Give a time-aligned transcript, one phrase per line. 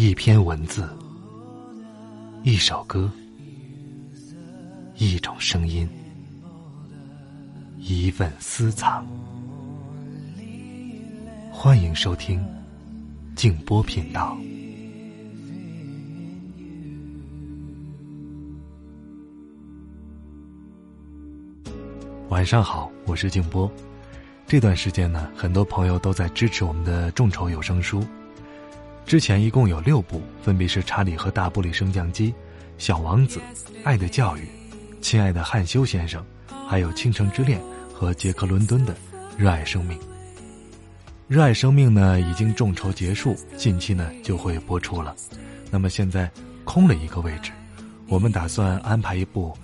[0.00, 0.88] 一篇文字，
[2.44, 3.10] 一首歌，
[4.94, 5.88] 一种声音，
[7.78, 9.04] 一份私藏。
[11.50, 12.40] 欢迎收听
[13.34, 14.38] 静波频道。
[22.28, 23.68] 晚上好，我是静波。
[24.46, 28.00] 这段时间呢，很多朋友都在支持我们的众筹有声书。
[29.08, 32.26] 之前一共有六部，分别是《查理和大玻璃升降机》
[32.76, 33.40] 《小王子》
[33.82, 34.40] 《爱的教育》
[35.00, 36.22] 《亲爱的汉修先生》，
[36.68, 37.58] 还有《倾城之恋》
[37.94, 38.92] 和杰克伦敦的
[39.38, 39.98] 《热爱生命》。
[41.26, 45.16] 《热爱生命》呢，已经众筹结束，近期呢就会播出了。
[45.70, 46.30] 那么现在
[46.64, 47.50] 空了一个位置，
[48.08, 49.56] 我们打算安排一部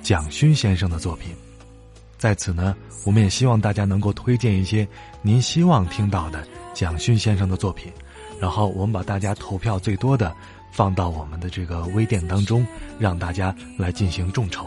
[0.00, 1.34] 蒋勋先生的作品。
[2.18, 4.86] 在此呢，我们也希望大家能够推荐一些
[5.22, 7.92] 您希望听到的蒋勋先生的作品。
[8.42, 10.34] 然后我们把大家投票最多的
[10.72, 12.66] 放到我们的这个微店当中，
[12.98, 14.66] 让大家来进行众筹。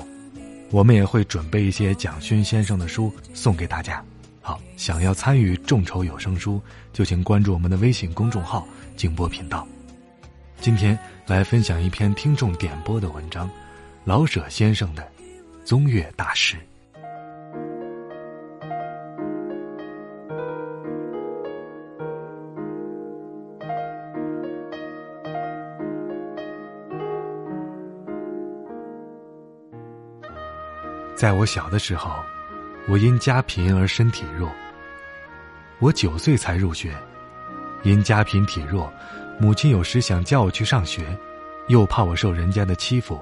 [0.71, 4.01] 我们也会准备一些蒋勋先生的书送给大家。
[4.39, 6.61] 好，想要参与众筹有声书，
[6.93, 9.67] 就请关注我们的微信公众号“静波频道”。
[10.61, 10.97] 今天
[11.27, 13.49] 来分享一篇听众点播的文章，
[14.05, 15.03] 老舍先生的
[15.65, 16.55] 《宗岳大师》。
[31.15, 32.21] 在我小的时候，
[32.89, 34.51] 我因家贫而身体弱。
[35.79, 36.93] 我九岁才入学，
[37.83, 38.91] 因家贫体弱，
[39.39, 41.17] 母亲有时想叫我去上学，
[41.69, 43.17] 又怕我受人家的欺负，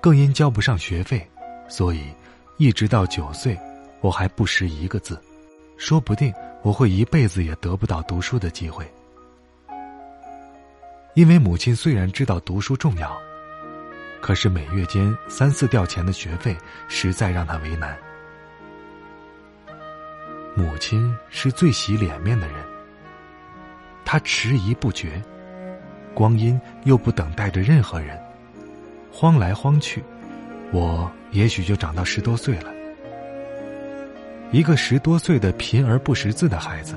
[0.00, 1.24] 更因交不上学费，
[1.68, 2.12] 所以
[2.58, 3.56] 一直到九岁，
[4.00, 5.16] 我还不识一个字，
[5.76, 8.84] 说不定我会一辈子也得不到读书的机会。
[11.14, 13.16] 因为母亲虽然知道读书重要。
[14.22, 16.56] 可是每月间三四吊钱的学费，
[16.88, 17.98] 实在让他为难。
[20.54, 22.56] 母亲是最洗脸面的人，
[24.04, 25.20] 她迟疑不决，
[26.14, 28.16] 光阴又不等待着任何人，
[29.10, 30.04] 慌来慌去，
[30.70, 32.72] 我也许就长到十多岁了。
[34.52, 36.94] 一个十多岁的贫而不识字的孩子，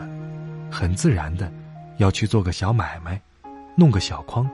[0.69, 1.51] 很自然的
[1.97, 3.19] 要去做个小买卖，
[3.75, 4.47] 弄个小筐，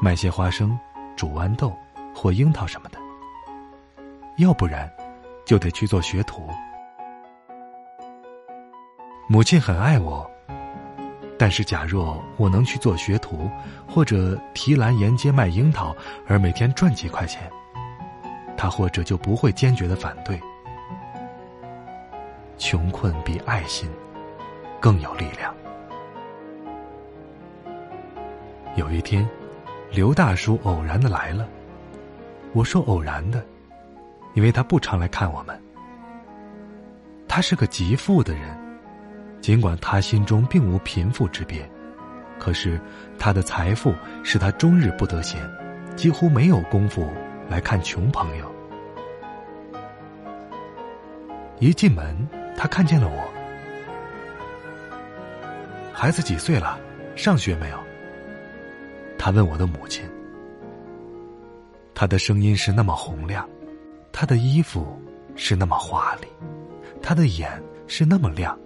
[0.00, 0.78] 卖些花生，
[1.16, 1.76] 煮豌豆。
[2.14, 2.98] 或樱桃什么的，
[4.38, 4.90] 要不然
[5.44, 6.48] 就得去做学徒。
[9.28, 10.30] 母亲很爱我，
[11.38, 13.50] 但是假若我能去做学徒，
[13.88, 15.94] 或者提篮沿街卖樱桃，
[16.26, 17.50] 而每天赚几块钱，
[18.56, 20.40] 他或者就不会坚决的反对。
[22.56, 23.90] 穷困比爱心
[24.78, 25.52] 更有力量。
[28.76, 29.28] 有一天，
[29.90, 31.48] 刘大叔偶然的来了。
[32.54, 33.44] 我说偶然的，
[34.34, 35.60] 因为他不常来看我们。
[37.26, 38.56] 他是个极富的人，
[39.40, 41.68] 尽管他心中并无贫富之别，
[42.38, 42.80] 可是
[43.18, 45.40] 他的财富使他终日不得闲，
[45.96, 47.12] 几乎没有功夫
[47.50, 48.48] 来看穷朋友。
[51.58, 52.16] 一进门，
[52.56, 53.28] 他看见了我。
[55.92, 56.78] 孩子几岁了？
[57.16, 57.78] 上学没有？
[59.18, 60.08] 他问我的母亲。
[61.94, 63.48] 他的声音是那么洪亮，
[64.12, 65.00] 他的衣服
[65.36, 66.26] 是那么华丽，
[67.00, 68.58] 他的眼是那么亮，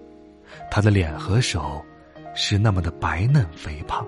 [0.71, 1.85] 他的脸和手
[2.35, 4.07] 是那么的白嫩肥胖，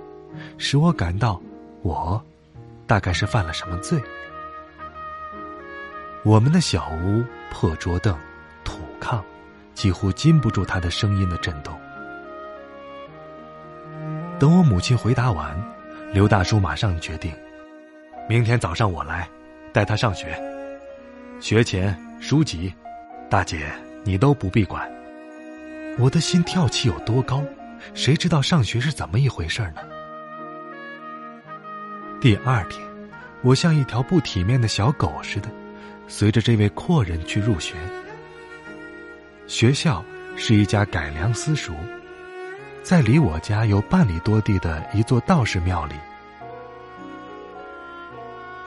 [0.56, 1.41] 使我感到
[1.82, 2.22] 我
[2.86, 4.00] 大概是犯了什么罪。
[6.22, 8.16] 我们的小屋破桌凳、
[8.64, 9.20] 土炕，
[9.75, 11.78] 几乎禁不住他的声音的震动。
[14.38, 15.54] 等我母亲回答完，
[16.12, 17.32] 刘大叔马上决定。
[18.30, 19.28] 明天早上我来，
[19.72, 20.41] 带他上学。
[21.41, 22.72] 学钱、书籍，
[23.28, 23.68] 大姐
[24.04, 24.88] 你都不必管。
[25.98, 27.42] 我的心跳起有多高，
[27.92, 29.82] 谁知道上学是怎么一回事呢？
[32.20, 32.81] 第二天，
[33.43, 35.49] 我像一条不体面的小狗似的，
[36.06, 37.75] 随着这位阔人去入学。
[39.49, 40.05] 学校
[40.37, 41.72] 是一家改良私塾，
[42.84, 45.94] 在离我家有半里多地的一座道士庙里。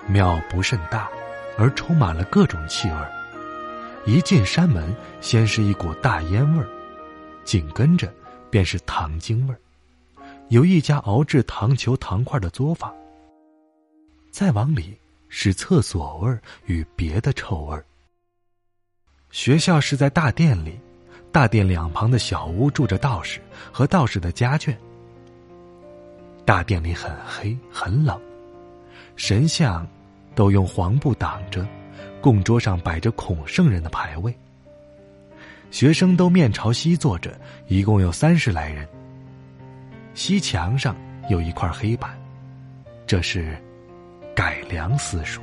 [0.07, 1.09] 庙不甚大，
[1.57, 2.95] 而充满了各种气味
[4.05, 6.67] 一进山门，先是一股大烟味儿，
[7.45, 8.13] 紧跟着
[8.49, 9.59] 便是糖精味儿。
[10.49, 12.93] 有一家熬制糖球、糖块的作坊。
[14.29, 14.97] 再往里
[15.29, 17.85] 是厕所味儿与别的臭味儿。
[19.31, 20.77] 学校是在大殿里，
[21.31, 23.39] 大殿两旁的小屋住着道士
[23.71, 24.75] 和道士的家眷。
[26.45, 28.19] 大殿里很黑很冷，
[29.15, 29.87] 神像
[30.35, 31.65] 都用黄布挡着，
[32.21, 34.35] 供桌上摆着孔圣人的牌位。
[35.71, 38.87] 学生都面朝西坐着，一共有三十来人。
[40.13, 40.95] 西墙上
[41.29, 42.15] 有一块黑板，
[43.07, 43.57] 这是
[44.35, 45.41] 改良私塾。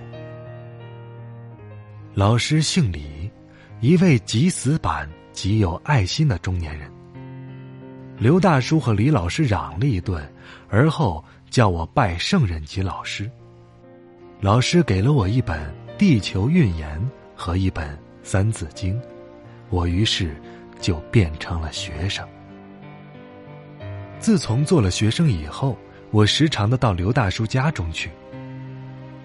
[2.15, 3.31] 老师姓李，
[3.81, 6.91] 一位极死板、极有爱心的中年人。
[8.19, 10.23] 刘大叔和李老师嚷了一顿，
[10.69, 13.31] 而后叫我拜圣人及老师。
[14.43, 15.59] 老师给了我一本
[15.99, 16.99] 《地球运言》
[17.37, 17.87] 和一本
[18.23, 18.95] 《三字经》。
[19.69, 20.35] 我于是
[20.81, 22.27] 就变成了学生。
[24.19, 25.77] 自从做了学生以后，
[26.11, 28.11] 我时常的到刘大叔家中去。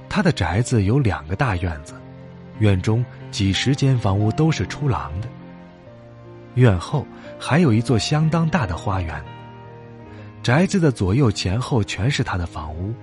[0.09, 1.93] 他的宅子有两个大院子，
[2.59, 5.29] 院中几十间房屋都是出廊的。
[6.55, 7.07] 院后
[7.39, 9.23] 还有一座相当大的花园。
[10.43, 12.93] 宅子的左右前后全是他的房屋，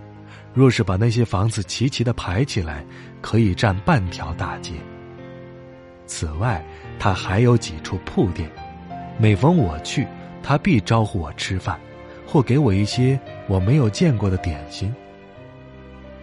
[0.54, 2.84] 若是把那些房子齐齐的排起来，
[3.20, 4.72] 可以占半条大街。
[6.06, 6.62] 此外，
[6.99, 8.50] 他还有几处铺店，
[9.19, 10.06] 每逢我去，
[10.43, 11.81] 他必招呼我吃饭，
[12.26, 13.19] 或给我一些
[13.49, 14.94] 我没有见过的点心。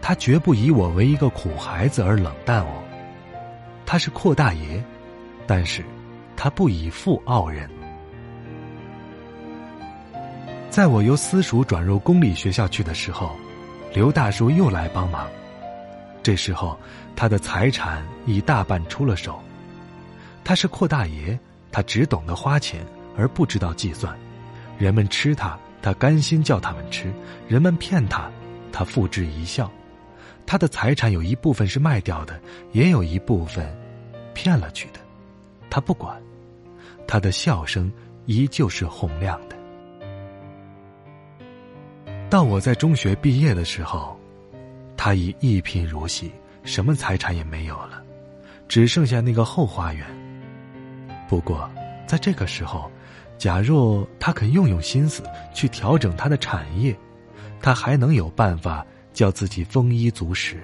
[0.02, 2.84] 他绝不以我为一个苦孩子而冷淡我。
[3.86, 4.82] 他是阔大爷，
[5.48, 5.84] 但是，
[6.36, 7.68] 他不以富傲人。
[10.70, 13.36] 在我由私塾转入公立学校去的时候，
[13.94, 15.28] 刘大叔又来帮忙。
[16.22, 16.78] 这时候，
[17.16, 19.42] 他的财产已大半出了手。
[20.44, 21.38] 他是阔大爷，
[21.72, 22.86] 他只懂得花钱
[23.18, 24.16] 而不知道计算。
[24.78, 27.08] 人们吃他，他甘心叫他们吃；
[27.48, 28.30] 人们骗他，
[28.72, 29.70] 他付之一笑。
[30.46, 32.40] 他的财产有一部分是卖掉的，
[32.72, 33.66] 也有一部分
[34.34, 35.00] 骗了去的，
[35.70, 36.20] 他不管。
[37.08, 37.92] 他的笑声
[38.26, 39.56] 依旧是洪亮的。
[42.30, 44.16] 到我在中学毕业的时候，
[44.96, 46.32] 他已一贫如洗，
[46.64, 48.04] 什么财产也没有了，
[48.68, 50.06] 只剩下那个后花园。
[51.28, 51.68] 不过，
[52.06, 52.92] 在这个时候，
[53.40, 55.24] 假若他肯用用心思
[55.56, 56.96] 去调整他的产业，
[57.60, 60.62] 他还能有办法叫自己丰衣足食，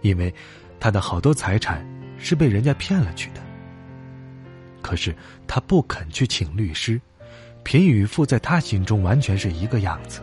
[0.00, 0.34] 因为
[0.80, 1.86] 他的好多财产
[2.18, 3.40] 是被人家骗了去的。
[4.82, 5.14] 可是
[5.46, 7.00] 他不肯去请律师，
[7.62, 10.20] 贫与富在他心中完全是一个样子。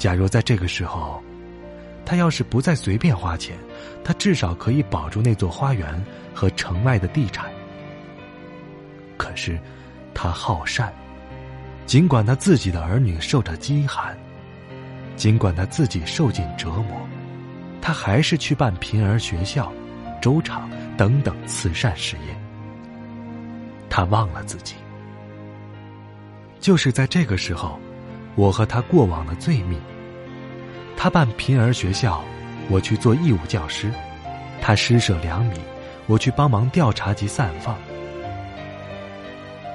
[0.00, 1.22] 假如在这个时候，
[2.06, 3.54] 他要是不再随便花钱，
[4.02, 6.02] 他至少可以保住那座花园
[6.34, 7.50] 和城外的地产。
[9.18, 9.60] 可是，
[10.14, 10.90] 他好善，
[11.84, 14.16] 尽管他自己的儿女受着饥寒，
[15.16, 17.06] 尽管他自己受尽折磨，
[17.82, 19.70] 他还是去办贫儿学校、
[20.22, 22.34] 粥厂等等慈善事业。
[23.90, 24.76] 他忘了自己。
[26.58, 27.78] 就是在这个时候，
[28.36, 29.78] 我和他过往的罪密。
[30.96, 32.22] 他办贫儿学校，
[32.68, 33.88] 我去做义务教师；
[34.60, 35.54] 他施舍粮米，
[36.06, 37.76] 我去帮忙调查及散放。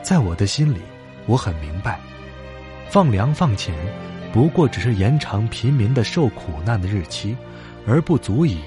[0.04, 0.82] 在我的心里，
[1.26, 2.00] 我很明白，
[2.90, 3.74] 放粮放钱，
[4.32, 7.36] 不过只是延长贫民的受苦难的日期，
[7.88, 8.62] 而不足以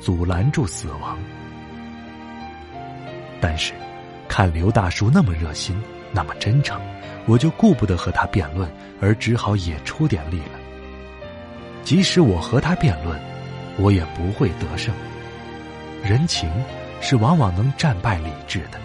[0.00, 1.18] 阻拦住死亡。
[3.40, 3.74] 但是，
[4.28, 5.76] 看刘大叔那么热心，
[6.14, 6.80] 那么真诚，
[7.26, 8.70] 我就顾不得和他辩论，
[9.00, 10.60] 而只好也出点力了。
[11.82, 13.20] 即使我和他辩论，
[13.76, 14.94] 我也不会得胜。
[16.04, 16.48] 人情
[17.00, 18.78] 是往往能战败理智的。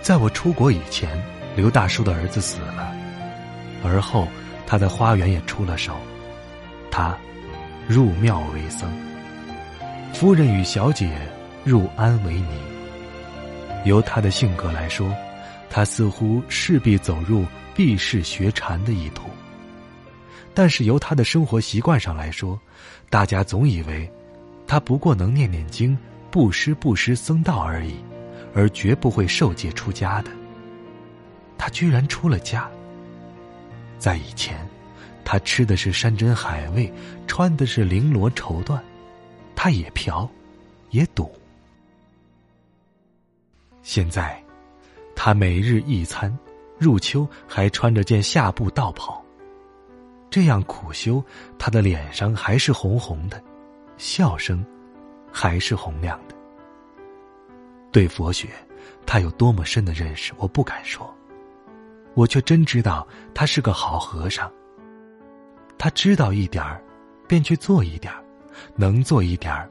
[0.00, 1.22] 在我出国以前，
[1.54, 2.90] 刘大叔的儿子死了，
[3.84, 4.26] 而后
[4.66, 5.94] 他的花园也出了手，
[6.90, 7.14] 他
[7.86, 8.90] 入庙为僧，
[10.14, 11.10] 夫人与小姐
[11.62, 12.69] 入庵为尼。
[13.84, 15.14] 由他的性格来说，
[15.68, 17.44] 他似乎势必走入
[17.74, 19.24] 避世学禅的意图；
[20.54, 22.60] 但是由他的生活习惯上来说，
[23.08, 24.10] 大家总以为
[24.66, 25.96] 他不过能念念经、
[26.30, 27.94] 布施布施僧道而已。
[28.52, 30.30] 而绝不会受戒出家的。
[31.56, 32.68] 他居然出了家。
[33.96, 34.58] 在以前，
[35.24, 36.92] 他吃的是山珍海味，
[37.28, 38.80] 穿的是绫罗绸缎，
[39.54, 40.28] 他也嫖，
[40.90, 41.30] 也赌。
[43.82, 44.42] 现在，
[45.16, 46.36] 他每日一餐，
[46.78, 49.24] 入秋还穿着件夏布道袍。
[50.28, 51.22] 这样苦修，
[51.58, 53.42] 他的脸上还是红红的，
[53.96, 54.64] 笑声
[55.32, 56.34] 还是洪亮的。
[57.90, 58.48] 对佛学，
[59.04, 61.12] 他有多么深的认识，我不敢说。
[62.14, 64.50] 我却真知道他是个好和尚。
[65.78, 66.82] 他知道一点儿，
[67.26, 68.22] 便去做一点儿；
[68.76, 69.68] 能做一点儿，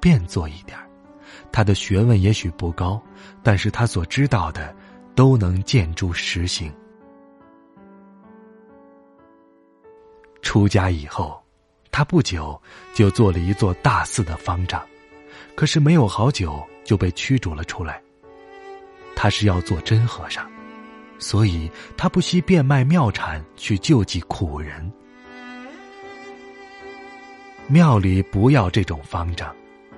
[0.00, 0.87] 便做一点儿。
[1.52, 3.00] 他的学问也许不高
[3.42, 4.74] 但是他所知道的
[5.14, 6.72] 都能建筑实行
[10.42, 11.40] 出家以后
[11.90, 12.60] 他不久
[12.94, 14.80] 就做了一座大寺的方丈
[15.54, 18.00] 可是没有好久就被驱逐了出来。
[19.20, 20.48] 他是要做真和尚
[21.18, 24.92] 所以他不惜变卖庙产去救济苦人。
[27.66, 29.52] 庙里不要这种方丈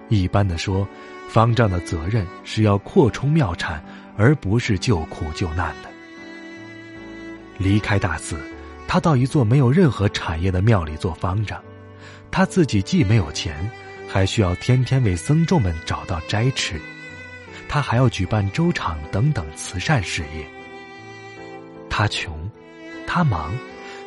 [0.08, 0.88] 一般的说
[1.32, 3.80] 方丈的责任是要扩充庙产，
[4.16, 5.88] 而不是救苦救难的。
[7.56, 8.36] 离开大寺，
[8.88, 11.62] 他到一座没有任何产业的庙里做方丈，
[12.32, 13.70] 他自己既没有钱，
[14.08, 16.80] 还需要天天为僧众们找到斋吃。
[17.68, 20.44] 他还要举办粥厂等等慈善事业。
[21.88, 22.50] 他穷，
[23.06, 23.56] 他忙，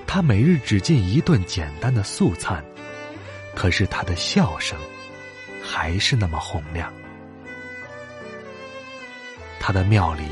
[0.05, 2.61] 他每日只进一顿简单的素餐，
[3.55, 4.77] 可是他的笑声
[5.63, 6.91] 还是那么洪亮。
[9.65, 10.23] 他的庙里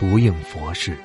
[0.00, 0.96] 不应佛事，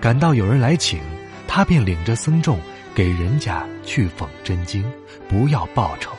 [0.00, 0.98] 感到有人来请，
[1.46, 2.58] 他便领着僧众
[2.94, 4.82] 给人家去讽真经，
[5.28, 6.10] 不要报酬。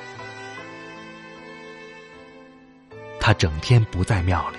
[3.19, 4.57] 他整天不在庙里。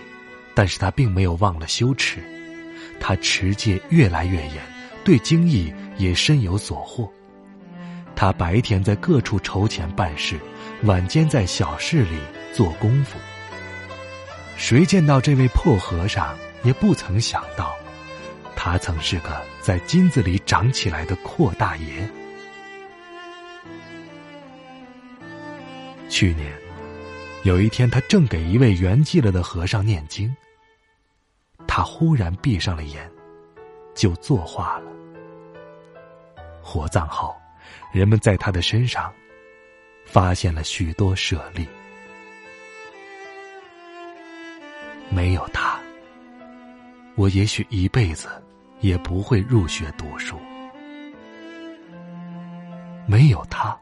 [0.53, 2.19] 但是他并没有忘了羞耻，
[2.99, 4.57] 他持戒越来越严，
[5.05, 7.09] 对经义也深有所获。
[8.17, 10.39] 他白天在各处筹钱办事，
[10.83, 12.19] 晚间在小室里
[12.53, 13.17] 做功夫。
[14.61, 17.75] 谁见到这位破和尚，也不曾想到，
[18.55, 22.09] 他曾是个在金子里长起来的阔大爷。
[26.11, 26.53] 去年，
[27.43, 30.33] 有一天，他正给一位圆寂了的和尚念经。
[31.67, 33.11] 他忽然闭上了眼，
[33.95, 34.93] 就作画了。
[36.61, 37.35] 火葬后，
[37.93, 39.11] 人们在他的身上
[40.05, 41.67] 发现了许多舍利。
[45.11, 45.79] 没有他，
[47.17, 48.29] 我也许一辈子
[48.81, 50.37] 也不会入学读书；
[53.07, 53.77] 没有他，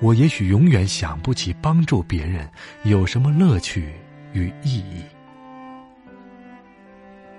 [0.00, 2.50] 我也许永远想不起帮助别人
[2.84, 3.92] 有什么乐趣
[4.32, 5.02] 与意义。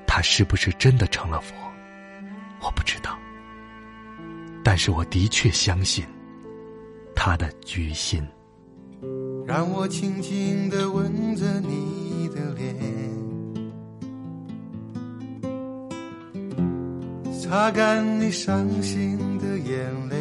[0.05, 1.55] 他是不是真的成了佛？
[2.61, 3.17] 我不知道。
[4.63, 6.05] 但是我的确相信
[7.15, 8.25] 他的居心。
[9.45, 12.75] 让我轻轻的吻着你的脸，
[17.49, 20.17] 擦干你伤心的眼泪，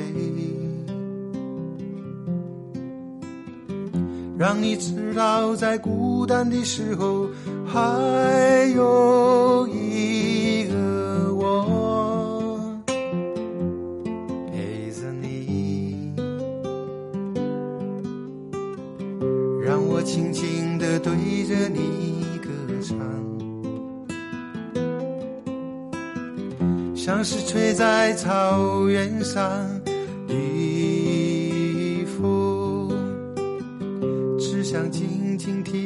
[4.39, 7.29] 让你知道在孤单的时候
[7.67, 10.36] 还有一。
[27.17, 29.43] 像是吹在草原上
[30.29, 32.91] 的风，
[34.39, 35.86] 只想静静听。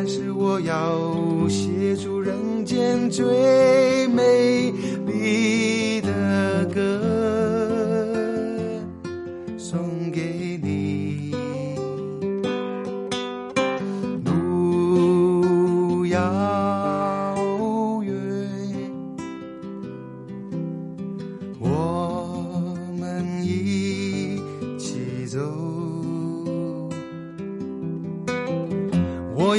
[0.00, 4.70] 但是我要写出人间最美
[5.04, 5.97] 丽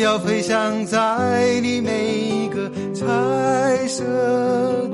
[0.01, 4.88] 要飞翔在你每一个彩色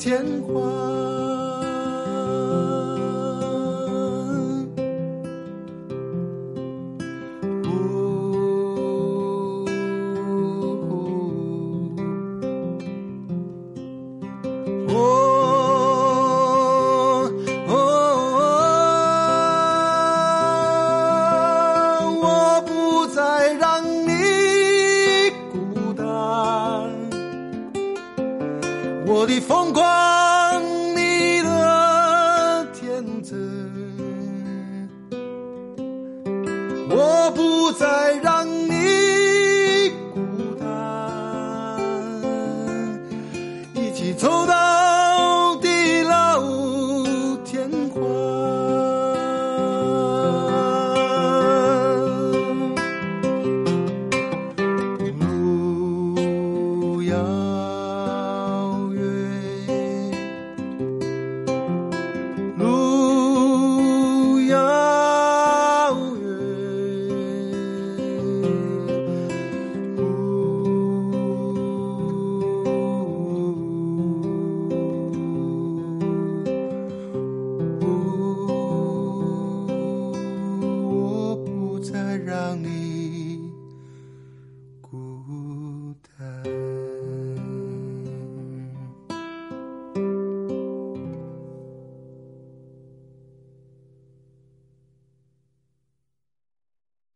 [0.00, 1.19] 天荒